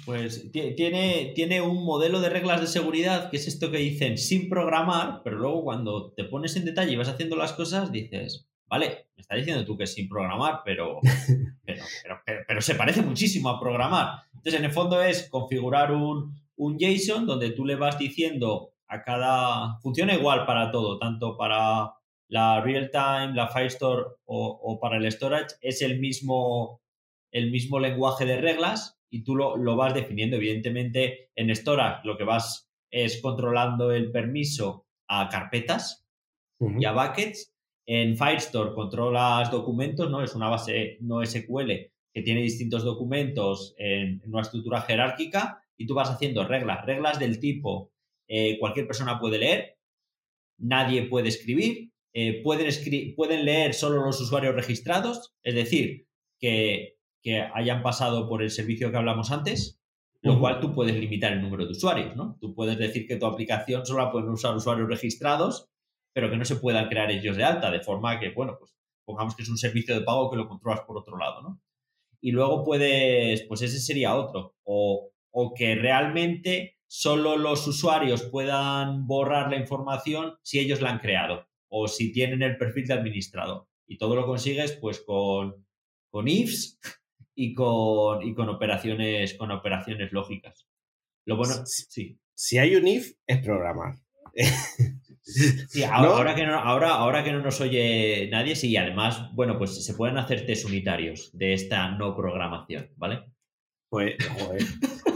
[0.04, 4.48] Pues tiene, tiene un modelo de reglas de seguridad que es esto que dicen sin
[4.48, 9.08] programar, pero luego cuando te pones en detalle y vas haciendo las cosas, dices, vale,
[9.16, 11.00] me está diciendo tú que es sin programar, pero,
[11.66, 11.84] pero,
[12.46, 14.20] pero, se parece muchísimo a programar.
[14.32, 19.02] Entonces, en el fondo es configurar un, un JSON donde tú le vas diciendo a
[19.02, 19.80] cada...
[19.80, 21.94] Funciona igual para todo, tanto para
[22.28, 26.80] la real time, la Firestore o, o para el storage, es el mismo,
[27.32, 30.36] el mismo lenguaje de reglas y tú lo, vas definiendo.
[30.36, 36.08] Evidentemente, en Storage lo que vas es controlando el permiso a carpetas
[36.58, 37.54] y a buckets.
[37.84, 40.22] En Firestore controlas documentos, ¿no?
[40.22, 41.70] Es una base no SQL
[42.14, 47.38] que tiene distintos documentos en, una estructura jerárquica y tú vas haciendo reglas, reglas del
[47.38, 47.92] tipo
[48.28, 49.76] eh, cualquier persona puede leer,
[50.58, 52.70] nadie puede escribir, eh, pueden,
[53.14, 56.06] pueden leer solo los usuarios registrados, es decir,
[56.38, 59.80] que que hayan pasado por el servicio que hablamos antes,
[60.22, 62.36] lo cual tú puedes limitar el número de usuarios, ¿no?
[62.40, 65.68] Tú puedes decir que tu aplicación solo la pueden usar usuarios registrados,
[66.12, 68.72] pero que no se puedan crear ellos de alta, de forma que, bueno, pues
[69.04, 71.60] pongamos que es un servicio de pago que lo controlas por otro lado, ¿no?
[72.20, 79.06] Y luego puedes, pues ese sería otro, o, o que realmente solo los usuarios puedan
[79.06, 83.66] borrar la información si ellos la han creado o si tienen el perfil de administrador.
[83.86, 85.66] Y todo lo consigues pues con,
[86.10, 86.78] con ifs
[87.34, 90.66] y con, y con operaciones con operaciones lógicas.
[91.24, 92.18] Lo bueno, sí.
[92.34, 93.96] Si hay un if, es programar.
[95.90, 99.94] ahora, que no, ahora, ahora que no nos oye nadie, sí, además, bueno, pues se
[99.94, 103.24] pueden hacer test unitarios de esta no programación, ¿vale?
[103.88, 104.62] Pues, joder,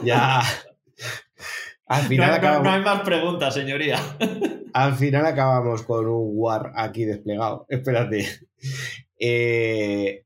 [0.04, 0.42] ya.
[1.86, 3.98] Al final no, no, hay más preguntas, señoría.
[4.74, 7.64] Al final acabamos con un war aquí desplegado.
[7.68, 8.26] Espérate.
[9.18, 10.25] Eh,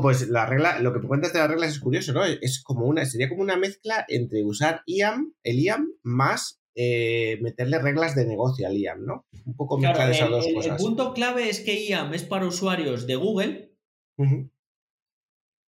[0.00, 2.24] pues la regla, lo que cuentas de las reglas es curioso, ¿no?
[2.24, 7.78] Es como una, sería como una mezcla entre usar IAM, el IAM, más eh, meterle
[7.78, 9.26] reglas de negocio al IAM, ¿no?
[9.44, 10.80] Un poco mezcla de esas dos cosas.
[10.80, 13.74] El punto clave es que IAM es para usuarios de Google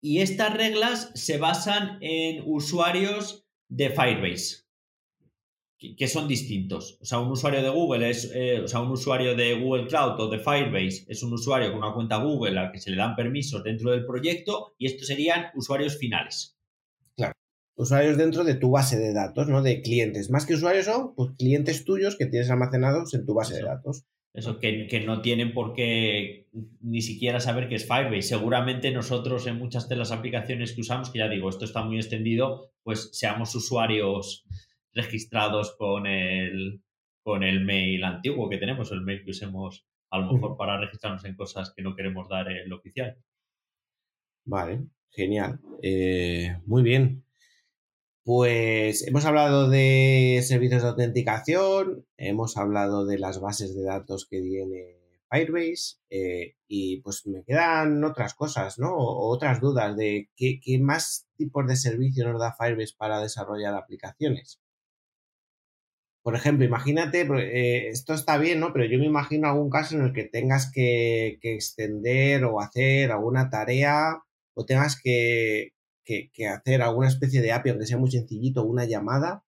[0.02, 4.66] y estas reglas se basan en usuarios de Firebase,
[5.80, 6.98] que, son distintos.
[7.02, 10.20] O sea, un usuario de Google es, eh, o sea, un usuario de Google Cloud
[10.20, 13.16] o de Firebase es un usuario con una cuenta Google al que se le dan
[13.16, 16.58] permisos dentro del proyecto y estos serían usuarios finales.
[17.16, 17.34] Claro.
[17.76, 19.62] Usuarios dentro de tu base de datos, ¿no?
[19.62, 20.30] De clientes.
[20.30, 24.04] Más que usuarios son pues, clientes tuyos que tienes almacenados en tu base de datos.
[24.34, 26.50] Eso, que, no tienen por qué
[26.82, 28.22] ni siquiera saber qué es Firebase.
[28.24, 31.96] Seguramente nosotros en muchas de las aplicaciones que usamos, que ya digo, esto está muy
[31.96, 34.46] extendido, pues seamos usuarios
[34.94, 36.82] registrados con el,
[37.24, 41.24] con el mail antiguo que tenemos, el mail que usemos a lo mejor para registrarnos
[41.26, 43.18] en cosas que no queremos dar el oficial.
[44.46, 45.60] Vale, genial.
[45.84, 47.24] Eh, muy bien.
[48.24, 54.42] Pues hemos hablado de servicios de autenticación, hemos hablado de las bases de datos que
[54.42, 55.00] tiene
[55.32, 58.96] Firebase eh, y pues me quedan otras cosas, ¿no?
[58.96, 64.62] O otras dudas de qué, más tipos de servicios nos da Firebase para desarrollar aplicaciones.
[66.24, 68.74] Por ejemplo, imagínate, eh, esto está bien, ¿no?
[68.74, 73.50] Pero yo me imagino algún caso en el que tengas que extender o hacer alguna
[73.50, 74.22] tarea
[74.60, 75.74] o tengas que,
[76.50, 79.44] hacer alguna especie de API, aunque sea muy sencillito, una llamada,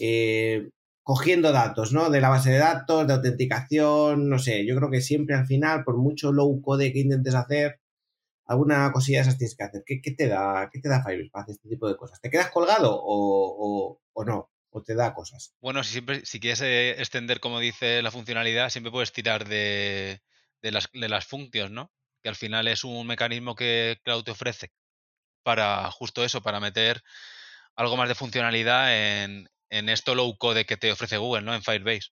[0.00, 0.70] eh,
[1.02, 2.10] cogiendo datos, ¿no?
[2.10, 5.84] De la base de datos, de autenticación, no sé, yo creo que siempre al final,
[5.84, 7.80] por mucho low code que intentes hacer,
[8.46, 9.84] alguna cosilla de esas tienes que hacer.
[9.86, 12.20] ¿Qué, te da, qué te da Firebase para hacer este tipo de cosas?
[12.20, 14.50] ¿Te quedas colgado o, no?
[14.74, 15.54] ¿O te da cosas?
[15.60, 20.20] Bueno, si, siempre, si quieres eh, extender, como dice la funcionalidad, siempre puedes tirar de,
[20.62, 21.92] las, de las funciones, ¿no?
[22.22, 24.72] Que al final es un mecanismo que Cloud te ofrece
[25.42, 27.02] para justo eso, para meter
[27.76, 31.54] algo más de funcionalidad en, esto low code que te ofrece Google, ¿no?
[31.54, 32.10] En Firebase.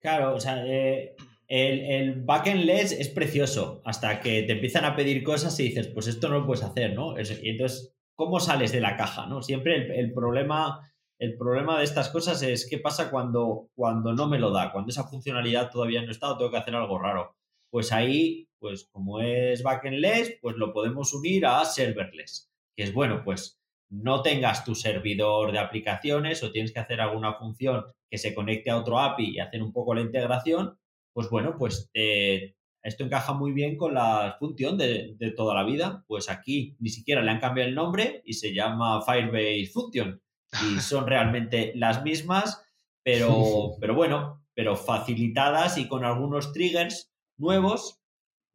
[0.00, 1.14] Claro, o sea, eh,
[1.46, 6.06] el, el backend-less es precioso hasta que te empiezan a pedir cosas y dices, pues
[6.06, 7.14] esto no lo puedes hacer, ¿no?
[7.18, 9.42] y entonces, ¿cómo sales de la caja, no?
[9.42, 10.89] Siempre el, problema,
[11.20, 14.90] el problema de estas cosas es qué pasa cuando, cuando no me lo da, cuando
[14.90, 17.36] esa funcionalidad todavía no está o tengo que hacer algo raro.
[17.70, 23.22] Pues ahí pues como es backendless, pues lo podemos unir a serverless, que es bueno,
[23.24, 23.58] pues
[23.90, 28.70] no tengas tu servidor de aplicaciones o tienes que hacer alguna función que se conecte
[28.70, 30.78] a otro API y hacer un poco la integración,
[31.12, 36.04] pues bueno, pues esto encaja muy bien con la función de, toda la vida.
[36.06, 40.20] Pues aquí ni siquiera le han cambiado el nombre y se llama Firebase Function.
[40.52, 42.62] Y son realmente las mismas,
[43.02, 48.00] pero, pero bueno, pero facilitadas y con algunos triggers nuevos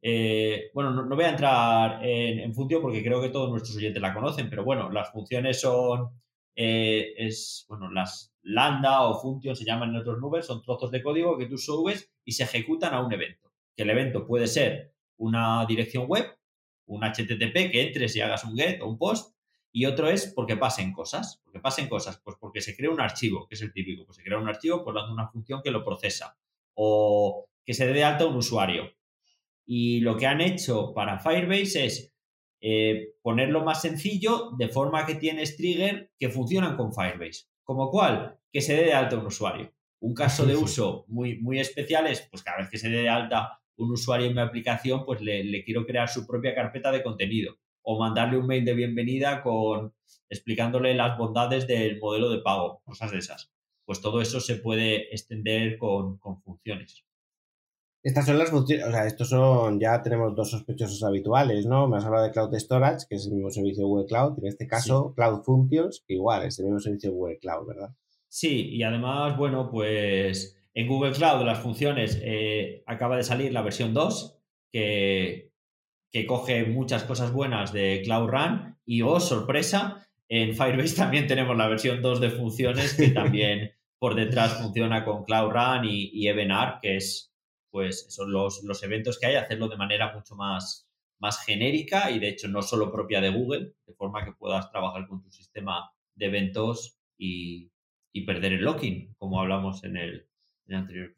[0.08, 4.14] eh, bueno, no, voy a entrar en, función porque creo que todos nuestros oyentes la
[4.14, 6.12] conocen, pero bueno, las funciones son,
[6.56, 11.02] eh, es, bueno, las lambda o función se llaman en otros nubes, son trozos de
[11.02, 13.52] código que tú subes y se ejecutan a un evento.
[13.76, 16.38] Que el evento puede ser una dirección web,
[16.86, 19.35] un HTTP que entres y hagas un get o un post,
[19.78, 21.42] y otro es porque pasen cosas.
[21.44, 22.22] porque pasen cosas?
[22.24, 24.06] Pues porque se crea un archivo, que es el típico.
[24.06, 26.38] Pues se crea un archivo por dando una función que lo procesa.
[26.76, 28.90] O que se dé de alta un usuario
[29.66, 32.16] y lo que han hecho para Firebase es
[32.62, 37.48] eh, ponerlo más sencillo de forma que tienes trigger que funcionan con Firebase.
[37.66, 39.74] Como cual, que se dé de alta un usuario.
[40.00, 43.10] Un caso de uso muy, muy especial es, pues cada vez que se dé de
[43.10, 47.04] alta un usuario en mi aplicación, pues le, le quiero crear su propia carpeta de
[47.04, 49.94] contenido o mandarle un mail de bienvenida con
[50.30, 53.52] explicándole las bondades del modelo de pago, cosas de esas.
[53.86, 57.06] Pues todo eso se puede extender con, con funciones.
[58.02, 61.88] Estas son las funciones, o sea, estos son, ya tenemos dos sospechosos habituales, ¿no?
[61.88, 64.42] Me has hablado de Cloud Storage, que es el mismo servicio de Google Cloud, y
[64.42, 67.90] en este caso Cloud Functions, que igual es el mismo servicio de Google Cloud, ¿verdad?
[68.28, 73.64] Sí, y además, bueno, pues en Google Cloud las funciones eh, acaba de salir la
[73.64, 74.40] versión 2,
[74.72, 75.52] que,
[76.16, 81.58] que coge muchas cosas buenas de Cloud Run, y oh, sorpresa, en Firebase también tenemos
[81.58, 86.34] la versión 2 de funciones que también por detrás funciona con Cloud Run y, y
[86.82, 87.34] que es
[87.70, 90.88] pues son los, eventos que hay, hacerlo de manera mucho más,
[91.20, 95.10] más genérica y de hecho no solo propia de Google, de forma que puedas trabajar
[95.10, 97.70] con tu sistema de eventos y,
[98.26, 100.26] perder el locking, como hablamos en el,
[100.70, 101.14] anterior.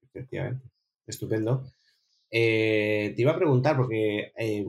[0.00, 0.70] Efectivamente.
[1.06, 1.70] Estupendo.
[2.30, 4.64] Eh, te iba a preguntar, porque eh,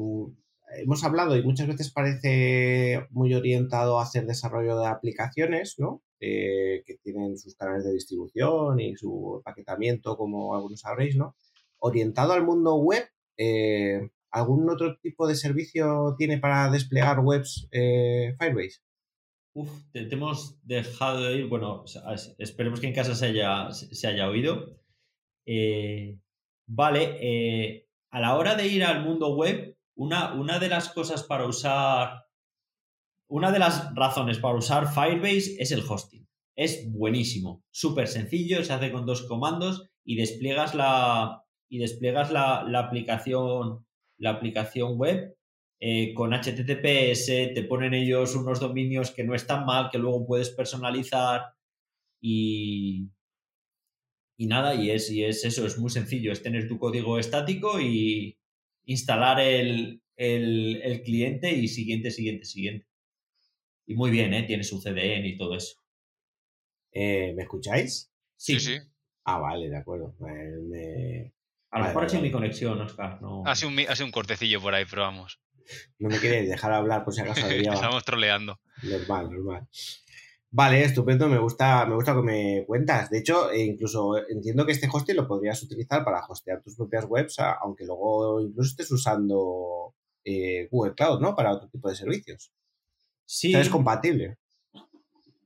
[0.78, 6.02] hemos hablado y muchas veces parece muy orientado a hacer desarrollo de aplicaciones, ¿no?
[6.22, 11.36] Eh, que tienen sus canales de distribución y su paquetamiento, como algunos sabréis, ¿no?
[11.80, 13.08] Orientado al mundo web,
[14.32, 18.82] ¿algún otro tipo de servicio tiene para desplegar webs Firebase?
[19.54, 21.84] Uf, te, hemos dejado de ir, bueno,
[22.38, 24.78] esperemos que en casa se haya, se haya oído.
[26.70, 31.46] Vale, a la hora de ir al mundo web, una, una de las cosas para
[31.46, 32.26] usar,
[33.28, 36.28] una de las razones para usar Firebase es el hosting.
[36.56, 42.66] Es buenísimo, súper sencillo, se hace con dos comandos y despliegas la, y despliegas la,
[42.80, 43.86] aplicación,
[44.18, 45.38] la aplicación web
[45.80, 50.50] eh, con HTTPS, te ponen ellos unos dominios que no están mal, que luego puedes
[50.50, 51.54] personalizar
[52.22, 53.08] y,
[54.40, 57.78] y nada, y es, y es eso, es muy sencillo, es tener tu código estático
[57.82, 58.40] y
[58.86, 60.02] instalar el,
[61.04, 62.88] cliente y siguiente, siguiente, siguiente.
[63.86, 64.44] Y muy bien, ¿eh?
[64.44, 65.84] tiene su CDN y todo eso.
[66.94, 68.14] Eh, ¿Me escucháis?
[68.38, 68.62] Sí.
[68.62, 68.78] sí,
[69.26, 70.16] Ah, vale, de acuerdo.
[71.72, 73.22] A lo mejor ha sido mi conexión, Oscar.
[73.22, 73.44] No...
[73.46, 75.42] Ha, sido un, un cortecillo por ahí, pero vamos.
[75.98, 78.58] No me quieres dejar hablar por si acaso Estamos troleando.
[78.84, 79.68] Normal, normal.
[80.52, 83.10] Vale, estupendo, me gusta, me gusta lo que me cuentas.
[83.12, 87.06] De hecho, eh, incluso entiendo que este hosting lo podrías utilizar para hostear tus propias
[87.08, 91.36] webs, aunque luego incluso estés usando eh, Google Cloud, ¿no?
[91.36, 92.52] Para otro tipo de servicios.
[93.26, 93.54] Sí.
[93.54, 94.38] es compatible.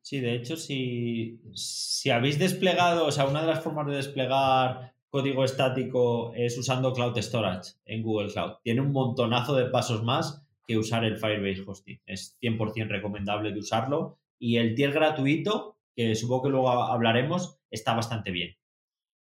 [0.01, 4.93] Sí, de hecho, si, si habéis desplegado, o sea, una de las formas de desplegar
[5.09, 8.53] código estático es usando Cloud Storage en Google Cloud.
[8.63, 11.99] Tiene un montonazo de pasos más que usar el Firebase Hosting.
[12.05, 17.93] Es 100% recomendable de usarlo y el tier gratuito, que supongo que luego hablaremos, está
[17.93, 18.57] bastante bien.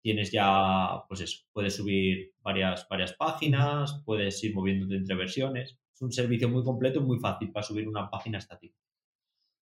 [0.01, 5.77] Tienes ya, pues eso, puedes subir varias, varias páginas, puedes ir moviéndote entre versiones.
[5.93, 8.75] Es un servicio muy completo y muy fácil para subir una página estática.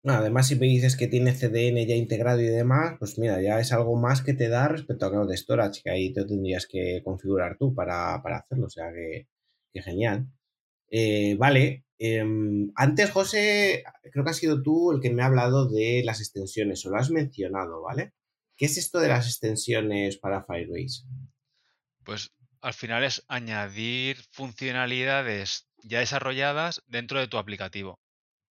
[0.06, 3.74] Además, si me dices que tiene CDN ya integrado y demás, pues mira, ya es
[3.74, 7.58] algo más que te da respecto a Cloud Storage, que ahí te tendrías que configurar
[7.58, 8.67] tú para, hacerlo.
[8.67, 9.28] O sea que,
[9.82, 10.26] genial.
[10.89, 15.69] Eh, vale, Em, antes, José, creo que has sido tú el que me ha hablado
[15.69, 18.13] de las extensiones, o lo has mencionado, ¿vale?
[18.55, 21.03] ¿Qué es esto de las extensiones para Firebase?
[22.03, 22.31] Pues
[22.62, 27.99] al final es añadir funcionalidades ya desarrolladas dentro de tu aplicativo.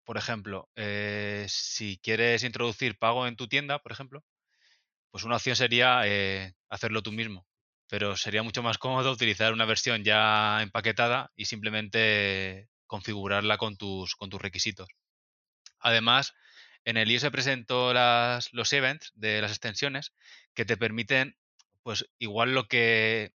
[0.04, 4.24] Por ejemplo, eh, si quieres introducir pago en tu tienda, por ejemplo,
[5.11, 7.46] pues una opción sería eh, hacerlo tú mismo.
[7.90, 14.16] Pero sería mucho más cómodo utilizar una versión ya empaquetada y simplemente configurarla con tus,
[14.16, 14.88] con tus requisitos.
[15.79, 16.35] Además,
[16.85, 20.12] en el IO se presentó las, los events de las extensiones
[20.55, 21.37] que te permiten,
[21.85, 23.33] pues igual lo que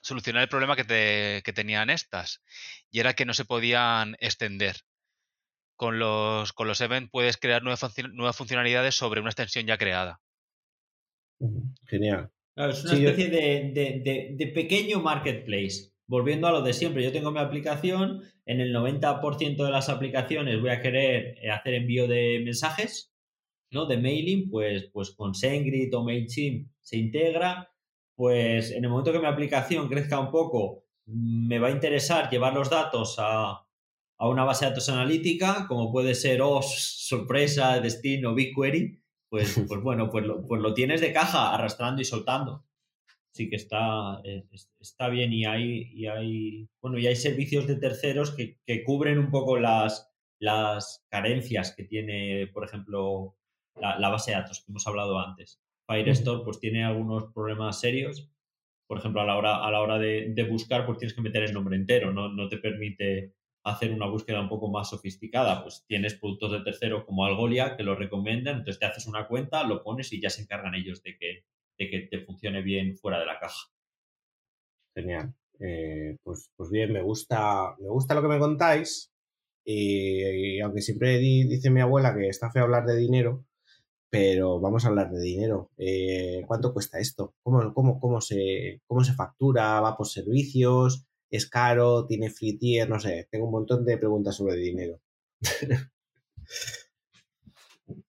[0.00, 2.42] solucionar el problema que, te, que tenían estas,
[2.90, 4.76] y era que no se podían extender.
[5.76, 10.20] Con los, con los events puedes crear nuevas, nuevas funcionalidades sobre una extensión ya creada.
[11.86, 12.30] Genial.
[12.56, 17.40] es una especie de, de, pequeño marketplace volviendo a lo de siempre, yo tengo mi
[17.40, 23.12] aplicación, en el 90% de las aplicaciones voy a querer eh, hacer envío de mensajes,
[23.70, 23.86] ¿no?
[23.86, 27.72] De mailing, pues, pues con SendGrid o MailChimp se integra,
[28.14, 32.54] pues en el momento que mi aplicación crezca un poco, me va a interesar llevar
[32.54, 33.62] los datos a,
[34.18, 40.08] una base de datos analítica, como puede ser OS, Sorpresa, Destino, BigQuery, pues, pues bueno,
[40.10, 42.65] pues pues lo tienes de caja arrastrando y soltando
[43.36, 44.22] sí que está,
[44.80, 49.30] está bien y hay, y hay, bueno, y hay servicios de terceros que, cubren un
[49.30, 53.36] poco las, las carencias que tiene, por ejemplo,
[53.76, 55.60] la, base de datos que hemos hablado antes.
[55.86, 58.30] Firestore pues tiene algunos problemas serios.
[58.88, 61.52] Por ejemplo, a la hora, a la hora de, buscar, pues tienes que meter el
[61.52, 65.62] nombre entero, no, no te permite hacer una búsqueda un poco más sofisticada.
[65.62, 69.64] Pues tienes productos de tercero como Algolia que lo recomiendan, entonces te haces una cuenta,
[69.64, 71.44] lo pones y ya se encargan ellos de que,
[71.78, 73.70] de que te funcione bien fuera de la caja.
[74.94, 75.34] Genial.
[75.60, 79.12] Eh, pues, pues bien, me gusta, me gusta lo que me contáis.
[79.64, 83.44] Y, aunque siempre dice mi abuela que está feo hablar de dinero,
[84.10, 85.70] pero vamos a hablar de dinero.
[85.78, 87.34] Eh, ¿Cuánto cuesta esto?
[87.42, 89.80] ¿Cómo, cómo, cómo, se, ¿Cómo se factura?
[89.80, 91.06] ¿Va por servicios?
[91.30, 92.06] ¿Es caro?
[92.06, 92.58] ¿Tiene free?
[92.88, 95.00] No sé, tengo un montón de preguntas sobre dinero.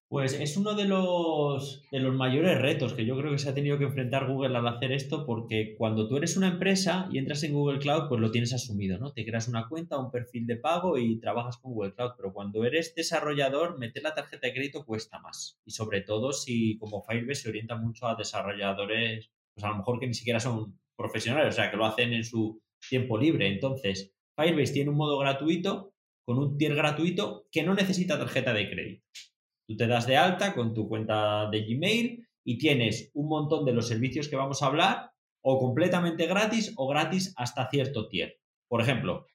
[0.09, 3.53] Pues es uno de los, de los mayores retos que yo creo que se ha
[3.53, 7.43] tenido que enfrentar Google al hacer esto, porque cuando tú eres una empresa y entras
[7.43, 9.11] en Google Cloud, pues lo tienes asumido, ¿no?
[9.11, 12.63] Te creas una cuenta, un perfil de pago y trabajas con Google Cloud, pero cuando
[12.63, 15.59] eres desarrollador, meter la tarjeta de crédito cuesta más.
[15.65, 19.99] Y sobre todo si como Firebase se orienta mucho a desarrolladores, pues a lo mejor
[19.99, 23.49] que ni siquiera son profesionales, o sea, que lo hacen en su tiempo libre.
[23.49, 25.93] Entonces, Firebase tiene un modo gratuito
[26.25, 29.03] con un tier gratuito que no necesita tarjeta de crédito.
[29.67, 33.73] Tú te das de alta con tu cuenta de Gmail y tienes un montón de
[33.73, 35.11] los servicios que vamos a hablar
[35.41, 38.39] o completamente gratis o gratis hasta cierto tier.
[38.67, 39.27] Por ejemplo,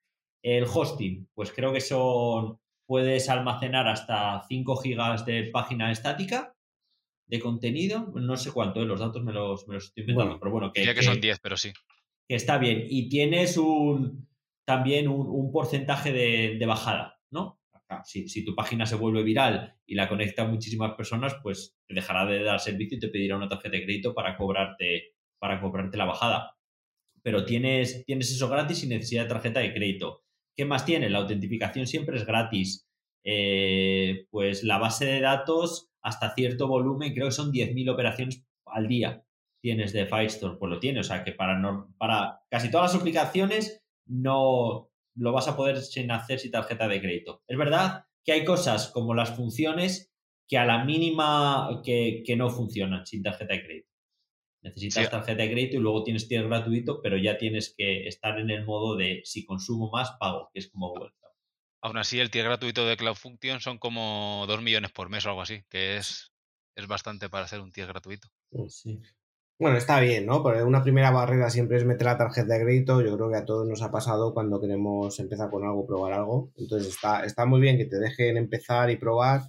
[0.43, 6.55] el hosting, pues creo que son, puedes almacenar hasta 5 gigas de página estática
[7.27, 8.85] de contenido, no sé cuánto, ¿eh?
[8.85, 11.73] los datos me los, estoy inventando, pero bueno, que, que, son 10, pero sí.
[12.29, 12.85] Que está bien.
[12.91, 14.29] Y tienes un,
[14.67, 17.21] también un, porcentaje de, bajada,
[17.93, 18.05] ¿no?
[18.05, 22.27] Si, si, tu página se vuelve viral y la conectan muchísimas personas, pues te dejará
[22.27, 26.05] de dar servicio y te pedirá una tarjeta de crédito para cobrarte, para cobrarte la
[26.05, 26.57] bajada.
[27.23, 30.25] Pero tienes, tienes eso gratis sin necesidad de tarjeta de crédito.
[30.57, 31.09] ¿Qué más tiene?
[31.09, 32.89] La autentificación siempre es gratis.
[33.25, 38.89] Eh, pues la base de datos hasta cierto volumen, creo que son 10.000 operaciones al
[38.89, 39.25] día
[39.63, 41.01] tienes de Firestore, pues lo tiene.
[41.01, 41.59] O sea que para,
[41.97, 47.01] para casi todas las aplicaciones no lo vas a poder sin hacer sin tarjeta de
[47.01, 47.43] crédito.
[47.47, 50.13] Es verdad que hay cosas como las funciones
[50.49, 53.89] que a la mínima que, no funcionan sin tarjeta de crédito.
[54.63, 58.51] Necesitas tarjeta de crédito y luego tienes tier gratuito, pero ya tienes que estar en
[58.51, 61.33] el modo de si consumo más, pago, que es como Google Cloud.
[61.81, 65.31] Aún así, el tier gratuito de Cloud Function son como 2 millones por mes o
[65.31, 66.33] algo así, que es,
[66.77, 68.29] es bastante para hacer un tier gratuito.
[68.69, 69.01] Sí.
[69.63, 70.43] Bueno, está bien, ¿no?
[70.43, 73.01] Porque una primera barrera siempre es meter la tarjeta de crédito.
[73.01, 76.51] Yo creo que a todos nos ha pasado cuando queremos empezar con algo, probar algo.
[76.57, 79.43] Entonces está, está muy bien que te dejen empezar y probar.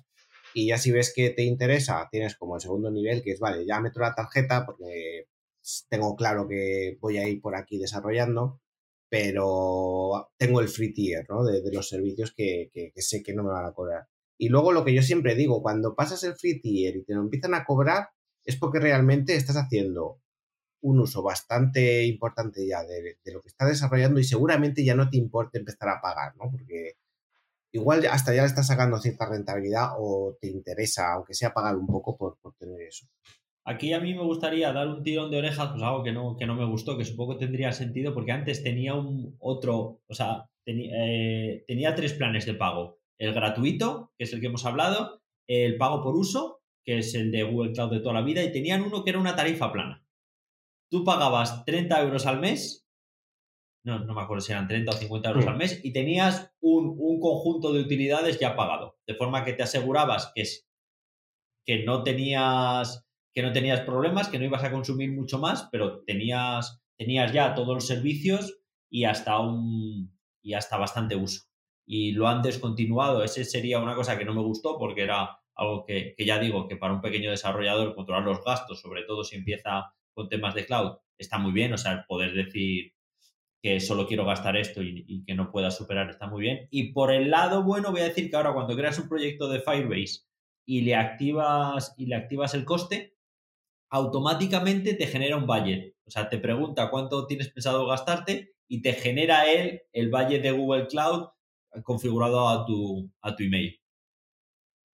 [0.53, 3.66] Y ya si ves que te interesa, tienes como el segundo nivel, que es, vale,
[3.66, 5.26] ya meto la tarjeta porque
[5.89, 8.61] tengo claro que voy a ir por aquí desarrollando,
[9.09, 11.43] pero tengo el free tier, ¿no?
[11.43, 14.07] De, los servicios que, que, que sé que no me van a cobrar.
[14.38, 17.22] Y luego lo que yo siempre digo, cuando pasas el free tier y te lo
[17.22, 18.09] empiezan a cobrar,
[18.45, 20.19] es porque realmente estás haciendo
[20.81, 25.17] un uso bastante importante ya de, lo que está desarrollando y seguramente ya no te
[25.17, 26.51] importa empezar a pagar, ¿no?
[26.51, 26.97] Porque
[27.71, 31.87] igual hasta ya le estás sacando cierta rentabilidad o te interesa, aunque sea pagar un
[31.87, 33.07] poco por, tener eso.
[33.65, 36.45] Aquí a mí me gustaría dar un tirón de orejas, pues algo que no, que
[36.45, 41.63] no me gustó, que supongo tendría sentido, porque antes tenía un otro, o sea, eh,
[41.65, 42.99] tenía tres planes de pago.
[43.17, 47.31] El gratuito, que es el que hemos hablado, el pago por uso que es el
[47.31, 50.05] de Google Cloud de toda la vida, y tenían uno que era una tarifa plana.
[50.89, 52.88] Tú pagabas 30 euros al mes,
[53.86, 57.19] no, no me acuerdo si eran 30 o 50 euros al mes, y tenías un,
[57.19, 60.67] conjunto de utilidades ya pagado, de forma que te asegurabas que, es,
[61.65, 66.03] que, no tenías, que no tenías problemas, que no ibas a consumir mucho más, pero
[66.03, 68.59] tenías, tenías ya todos los servicios
[68.89, 71.43] y hasta, un, y hasta bastante uso.
[71.86, 75.85] Y lo han descontinuado, ese sería una cosa que no me gustó porque era algo
[75.85, 79.93] que, ya digo que para un pequeño desarrollador controlar los gastos, sobre todo si empieza
[80.13, 82.93] con temas de cloud, está muy bien, o sea, poder decir
[83.61, 86.67] que solo quiero gastar esto y, que no pueda superar está muy bien.
[86.69, 89.61] Y por el lado bueno voy a decir que ahora cuando creas un proyecto de
[89.61, 90.25] Firebase
[90.65, 93.15] y le activas y le activas el coste,
[93.89, 95.95] automáticamente te genera un budget.
[96.05, 100.51] O sea, te pregunta cuánto tienes pensado gastarte y te genera él el budget de
[100.51, 101.29] Google Cloud
[101.83, 103.82] configurado a tu, a tu email.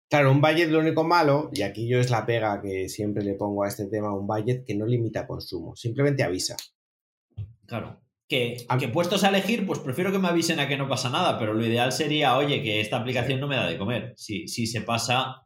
[0.08, 3.34] Claro, un budget lo único malo, y aquí yo es la pega que siempre le
[3.34, 6.56] pongo a este tema, un budget que no limita consumo, simplemente avisa.
[7.66, 8.00] Claro.
[8.28, 11.38] Que, que puestos a elegir, pues prefiero que me avisen a que no pasa nada,
[11.38, 14.14] pero lo ideal sería, oye, que esta aplicación no me da de comer.
[14.16, 15.42] Si, si se pasa.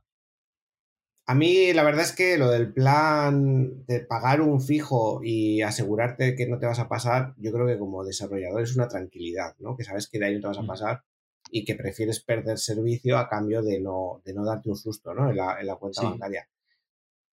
[1.26, 6.34] A mí la verdad es que lo del plan de pagar un fijo y asegurarte
[6.34, 9.76] que no te vas a pasar, yo creo que como desarrollador es una tranquilidad, ¿no?
[9.76, 10.66] Que sabes que de ahí no te vas a mm.
[10.66, 11.04] pasar
[11.50, 15.30] y que prefieres perder servicio a cambio de no, de no darte un susto ¿no?
[15.30, 16.48] en, la, en la cuenta bancaria.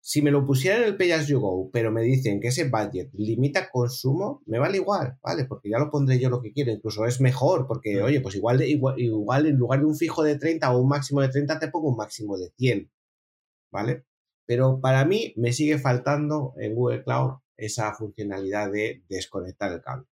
[0.01, 2.69] Si me lo pusieran en el Pay As You Go, pero me dicen que ese
[2.69, 5.47] budget limita consumo, me vale igual, ¿vale?
[5.47, 8.63] Porque ya lo pondré yo lo que quiero, incluso es mejor, porque, oye, pues igual,
[8.63, 11.69] igual, igual en lugar de un fijo de 30 o un máximo de 30, te
[11.69, 12.89] pongo un máximo de 100,
[13.73, 14.05] ¿vale?
[14.47, 20.07] Pero para mí me sigue faltando en Google Cloud esa funcionalidad de desconectar el cable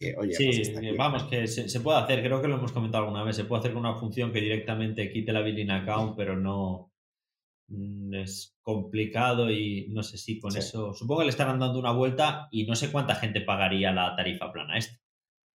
[0.00, 3.44] sí, pues vamos, que se, puede hacer, creo que lo hemos comentado alguna vez, se
[3.44, 6.90] puede hacer con una función que directamente quite la billing account, pero no
[7.68, 11.92] mm, es complicado y no sé si con eso, supongo que le estarán dando una
[11.92, 14.98] vuelta y no sé cuánta gente pagaría la tarifa plana esta,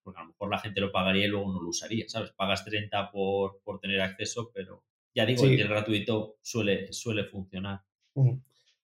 [0.04, 2.32] porque a lo mejor la gente lo pagaría y luego no lo usaría, ¿sabes?
[2.34, 4.84] Pagas 30 por, por tener acceso, pero
[5.16, 7.82] ya digo, que el gratuito suele, suele funcionar.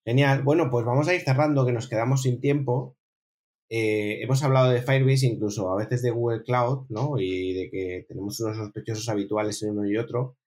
[0.05, 0.43] Genial.
[0.43, 2.97] Bueno, pues vamos a ir cerrando, que nos quedamos sin tiempo.
[3.69, 7.19] Eh, hemos hablado de Firebase, incluso a veces de Google Cloud, ¿no?
[7.19, 10.37] Y de que tenemos unos sospechosos habituales en uno y otro.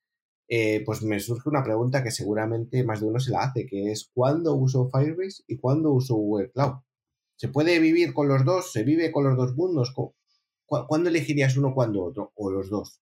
[0.49, 3.91] Eh, pues me surge una pregunta que seguramente más de uno se la hace, que
[3.91, 6.75] es ¿cuándo uso Firebase y cuándo uso Google Cloud?
[7.37, 8.73] ¿Se puede vivir con los dos?
[8.73, 9.95] ¿Se vive con los dos mundos?
[10.67, 12.33] ¿Cuándo elegirías uno, cuándo otro?
[12.35, 13.01] ¿O los dos?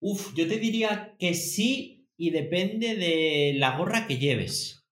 [0.00, 4.82] Uf, yo te diría que sí y depende de la gorra que lleves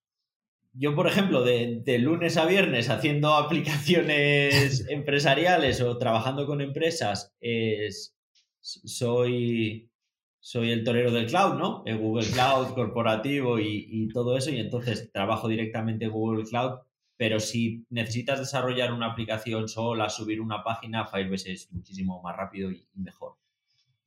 [0.73, 8.17] yo, por ejemplo, de, lunes a viernes haciendo aplicaciones empresariales o trabajando con empresas, es,
[8.61, 9.91] soy,
[10.39, 11.83] soy el torero del cloud, ¿no?
[11.87, 16.81] El Google Cloud corporativo y, todo eso, y entonces trabajo directamente en Google Cloud,
[17.17, 22.71] pero si necesitas desarrollar una aplicación sola, subir una página, Firebase es muchísimo más rápido
[22.71, 23.35] y mejor.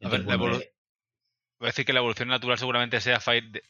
[0.01, 0.72] a ver,
[1.63, 3.21] voy a decir que la evolución natural seguramente sea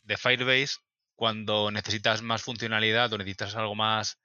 [0.04, 0.80] de Firebase
[1.16, 4.20] cuando necesitas más funcionalidad o necesitas algo más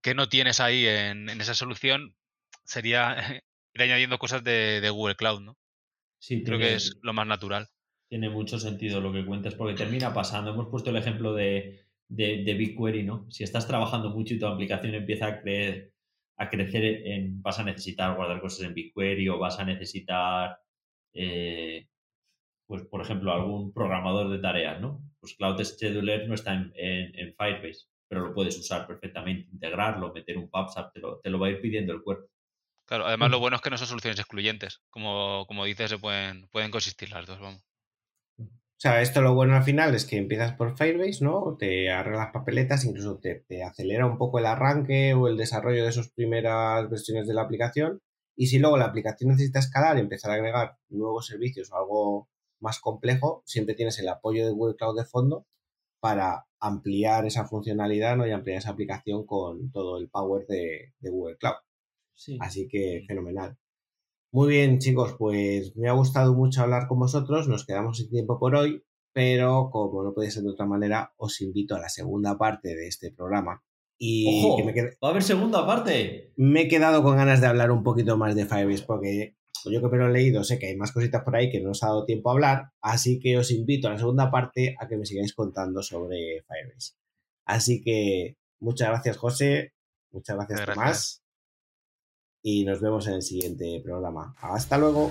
[0.00, 2.16] que no tienes ahí en, esa solución,
[2.64, 3.16] sería
[3.74, 5.58] ir añadiendo cosas de, Google Cloud, ¿no?
[6.18, 7.68] Sí, creo que es lo más natural.
[8.08, 10.52] Tiene mucho sentido lo que cuentas, porque termina pasando.
[10.52, 13.30] Hemos puesto el ejemplo de, de, BigQuery, ¿no?
[13.30, 15.92] Si estás trabajando mucho y tu aplicación empieza a, creer,
[16.38, 20.58] a crecer, en, vas a necesitar guardar cosas en BigQuery o vas a necesitar,
[21.12, 21.86] eh,
[22.70, 25.02] pues por ejemplo, algún programador de tareas, ¿no?
[25.18, 30.38] Pues Cloud Scheduler no está en, en, Firebase, pero lo puedes usar perfectamente, integrarlo, meter
[30.38, 32.28] un PubSub, te lo, te lo va a ir pidiendo el cuerpo.
[32.86, 34.82] Claro, además lo bueno es que no son soluciones excluyentes.
[34.88, 37.60] Como, como dices, se pueden, pueden consistir las dos, vamos.
[38.38, 38.46] O
[38.76, 41.56] sea, esto lo bueno al final es que empiezas por Firebase, ¿no?
[41.58, 46.12] Te arreglas papeletas, incluso te, acelera un poco el arranque o el desarrollo de sus
[46.12, 48.00] primeras versiones de la aplicación.
[48.36, 52.28] Y si luego la aplicación necesita escalar y empezar a agregar nuevos servicios o algo
[52.60, 55.46] más complejo, siempre tienes el apoyo de Google Cloud de fondo
[56.00, 58.26] para ampliar esa funcionalidad ¿no?
[58.26, 61.56] y ampliar esa aplicación con todo el power de, Google Cloud.
[62.38, 63.56] Así que fenomenal.
[64.32, 67.48] Muy bien, chicos, pues me ha gustado mucho hablar con vosotros.
[67.48, 71.40] Nos quedamos sin tiempo por hoy, pero como no puede ser de otra manera, os
[71.40, 73.64] invito a la segunda parte de este programa.
[73.98, 74.62] Y ¡Ojo!
[75.02, 76.32] ¿Va a haber segunda parte?
[76.36, 79.88] Me he quedado con ganas de hablar un poquito más de Firebase porque yo que
[79.88, 81.88] me lo he leído sé que hay más cositas por ahí que no os ha
[81.88, 85.06] dado tiempo a hablar, así que os invito a la segunda parte a que me
[85.06, 86.94] sigáis contando sobre Firebase.
[87.44, 89.72] Así que muchas gracias, José.
[90.12, 91.22] Muchas gracias, Tomás
[92.42, 94.34] y nos vemos en el siguiente programa.
[94.40, 95.10] Hasta luego.